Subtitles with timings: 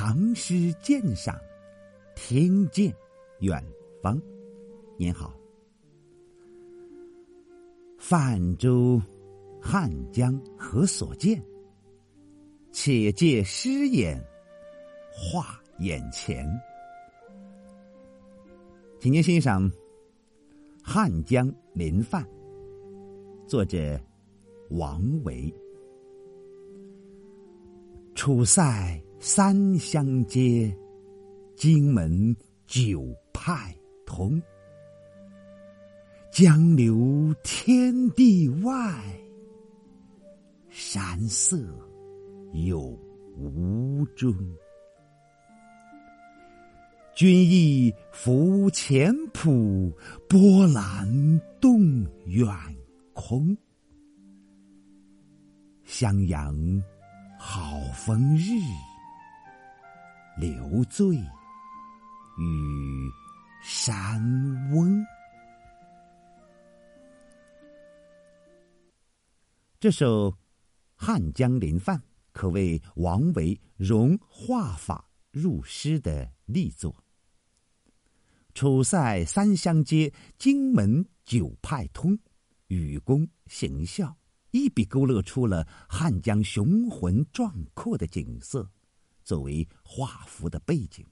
[0.00, 1.36] 唐诗鉴赏，
[2.14, 2.94] 听见
[3.40, 3.60] 远
[4.00, 4.16] 方。
[4.96, 5.36] 您好，
[7.98, 9.02] 泛舟
[9.60, 11.42] 汉江何所见？
[12.70, 14.24] 且借诗眼
[15.12, 16.48] 画眼前。
[19.00, 19.68] 请您欣赏
[20.80, 22.22] 《汉江临泛》，
[23.48, 24.00] 作者
[24.70, 25.52] 王维。
[28.14, 30.72] 楚塞三湘接，
[31.56, 32.34] 荆门
[32.66, 33.74] 九派
[34.06, 34.40] 通。
[36.30, 39.02] 江流天地外，
[40.68, 41.58] 山色
[42.52, 42.96] 有
[43.36, 44.32] 无中。
[47.12, 49.92] 君意浮浅浦，
[50.28, 52.46] 波澜动远
[53.12, 53.56] 空。
[55.84, 56.54] 襄阳
[57.36, 58.52] 好风日，
[60.40, 63.10] 留醉与
[63.60, 64.22] 山
[64.70, 65.04] 翁。
[69.80, 70.30] 这首
[70.94, 71.96] 《汉江临泛》
[72.30, 76.94] 可谓王维融画法入诗的力作。
[78.54, 82.16] 楚塞三湘接，荆门九派通，
[82.68, 84.16] 语工行孝，
[84.52, 88.70] 一笔勾勒出了汉江雄浑壮阔的景色，
[89.28, 91.04] 作为画幅的背景。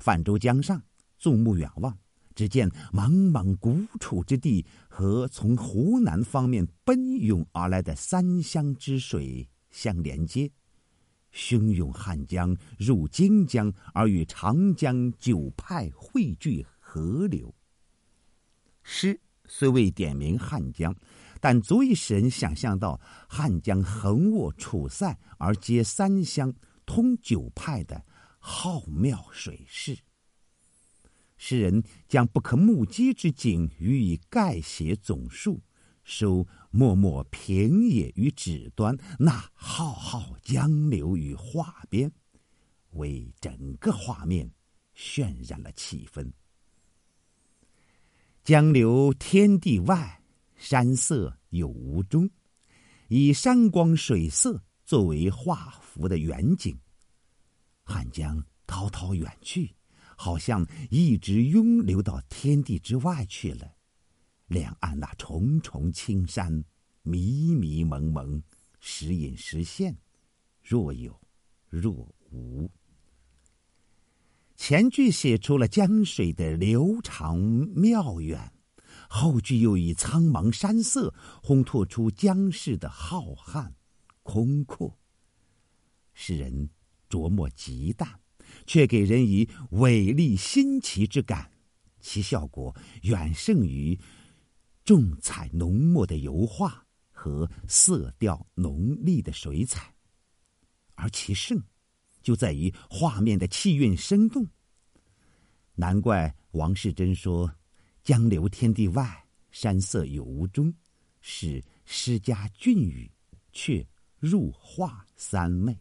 [0.00, 0.82] 泛舟江上，
[1.18, 1.96] 纵目远望。
[2.34, 10.50] 只见茫茫古楚之地和从湖南方面奔涌而来的三湘之水相连接，
[11.32, 17.54] 汹涌汉江入荆江，而与长江九派汇聚河流。
[18.82, 20.92] 诗虽未点明汉江，
[21.40, 26.52] 但足以使人想象到汉江横卧楚塞而接三湘、
[26.90, 28.04] 通九派的
[28.40, 29.96] 浩妙水势。
[31.38, 35.62] 诗人将不可目击之景予以概写总述，
[36.02, 42.10] 收默默平野于纸端，那浩浩江流于画边，
[42.94, 44.50] 为整个画面
[44.96, 46.32] 渲染了气氛。
[48.42, 50.20] 江流天地外，
[50.56, 52.28] 山色有无中，
[53.06, 56.76] 以山光水色作为画幅的远景。
[57.90, 59.74] 汉江滔滔远去。
[60.22, 63.76] 好像一直拥流到天地之外去了。
[64.48, 66.62] 两岸那重重青山，
[67.02, 68.42] 迷迷蒙蒙，
[68.80, 69.96] 时隐时现，
[70.62, 71.18] 若有
[71.70, 71.90] 若
[72.30, 72.70] 无。
[74.56, 78.52] 前句写出了江水的流长妙远，
[79.08, 83.72] 后句又以苍茫山色烘托出江势的浩瀚
[84.22, 84.98] 空阔。
[86.12, 86.68] 诗人
[87.10, 88.08] 琢磨极淡。
[88.66, 91.52] 却给人以伟丽新奇之感，
[92.00, 93.96] 其效果远胜于
[94.84, 99.94] 重彩浓墨的油画和色调浓丽的水彩，
[100.94, 101.62] 而其胜
[102.22, 104.44] 就在于画面的气韵生动。
[105.76, 107.54] 难怪王世贞说
[108.02, 110.74] ：“江流天地外，山色有无中”，
[111.22, 113.08] 是诗家俊语，
[113.52, 113.86] 却
[114.18, 115.78] 入画三昧，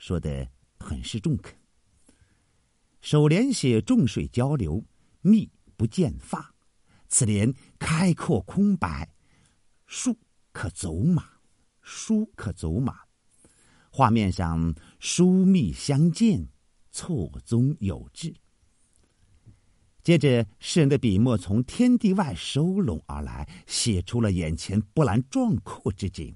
[0.00, 0.48] 说的。
[0.82, 1.54] 很是中肯。
[3.02, 4.82] 首联写众水交流，
[5.20, 6.54] 密不见发；
[7.06, 9.14] 此联开阔空白，
[9.86, 10.16] 树
[10.52, 11.22] 可走马，
[11.82, 13.00] 书可走马。
[13.90, 16.48] 画面上疏密相间，
[16.90, 18.34] 错综有致。
[20.02, 26.34] 接着，诗人的笔墨从天地外收拢而来，写出了眼前波澜壮阔之景。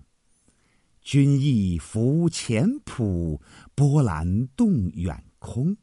[1.05, 3.39] 君意浮浅浦，
[3.75, 5.77] 波澜动远空。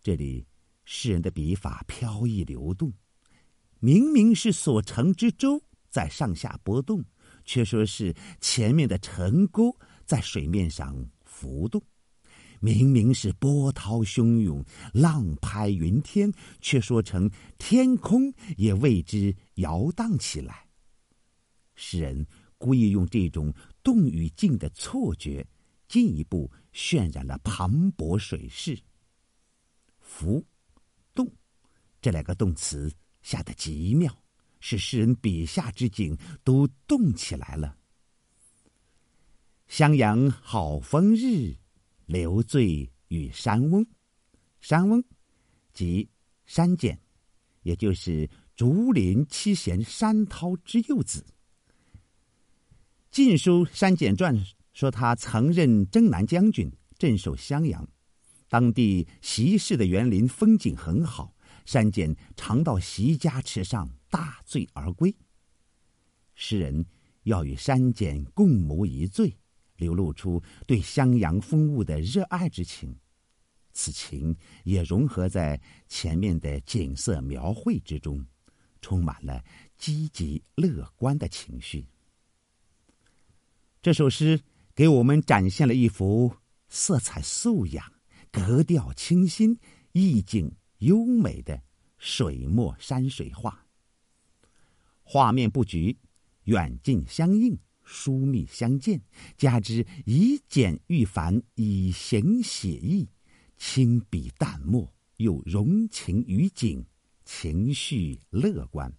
[0.00, 0.46] 这里
[0.86, 2.90] 诗人的笔法飘逸流动，
[3.78, 7.04] 明明是所乘之舟在上下波动，
[7.44, 9.76] 却说是前面的城沟
[10.06, 11.78] 在水面上浮动；
[12.58, 14.64] 明明是波涛汹涌、
[14.94, 20.68] 浪拍云天，却说成天空也为之摇荡起来。
[21.74, 22.26] 诗人
[22.56, 23.52] 故意用这种。
[23.82, 25.46] 动与静的错觉，
[25.88, 28.78] 进一步渲染了磅礴水势。
[29.98, 30.44] 浮、
[31.14, 31.30] 动
[32.00, 32.92] 这两个动词
[33.22, 34.16] 下得极妙，
[34.60, 37.76] 使诗人笔下之景都动起来了。
[39.68, 41.56] 襄阳好风日，
[42.06, 43.86] 留醉与山翁。
[44.60, 45.02] 山翁
[45.72, 46.08] 即
[46.44, 47.00] 山简，
[47.62, 51.20] 也就是竹林七贤山涛之幼子。
[53.12, 54.34] 《晋书·删简传》
[54.72, 57.86] 说，他曾任征南将军，镇守襄阳，
[58.48, 61.36] 当地习氏的园林风景很好，
[61.66, 65.14] 山简常到习家池上大醉而归。
[66.34, 66.86] 诗人
[67.24, 69.36] 要与山简共谋一醉，
[69.76, 72.96] 流露出对襄阳风物的热爱之情。
[73.74, 78.24] 此情也融合在前面的景色描绘之中，
[78.80, 79.44] 充满了
[79.76, 81.86] 积极乐观的情绪。
[83.82, 84.40] 这首诗
[84.76, 86.32] 给我们展现了一幅
[86.68, 87.92] 色彩素雅、
[88.30, 89.58] 格调清新、
[89.90, 91.60] 意境优美的
[91.98, 93.66] 水墨山水画。
[95.02, 95.98] 画面布局
[96.44, 99.02] 远近相应、疏密相间，
[99.36, 103.08] 加之以简喻繁、以形写意。
[103.56, 106.84] 轻笔淡墨，又融情于景，
[107.24, 108.92] 情绪乐观，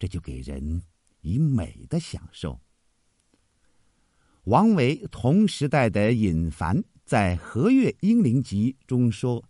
[0.00, 0.82] 这就给人
[1.20, 2.60] 以美的享受。
[4.44, 9.42] 王维同时代的尹凡在《和岳英灵集》中说：“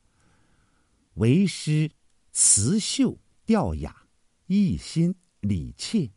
[1.15, 1.91] 为诗
[2.31, 4.07] 辞秀调雅，
[4.47, 6.09] 一心礼切，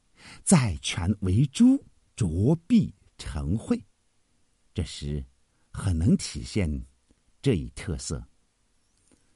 [0.44, 1.84] 在权为珠，
[2.16, 3.84] 着璧成绘。”
[4.76, 5.26] 这诗
[5.72, 6.86] 很能体现。
[7.40, 8.28] 这一特色。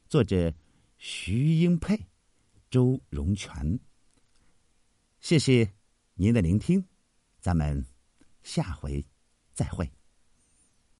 [0.08, 0.52] 作者
[0.98, 1.98] 徐英佩、
[2.70, 3.78] 周荣全。
[5.20, 5.72] 谢谢
[6.14, 6.84] 您的聆听，
[7.40, 7.86] 咱们
[8.42, 9.04] 下回
[9.54, 9.90] 再会。